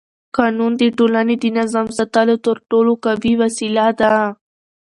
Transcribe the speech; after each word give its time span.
قانون 0.37 0.71
د 0.81 0.83
ټولنې 0.97 1.35
د 1.43 1.45
نظم 1.57 1.85
ساتلو 1.97 2.35
تر 2.45 2.57
ټولو 2.69 2.91
قوي 3.05 3.33
وسیله 3.43 3.85
ده 3.99 4.11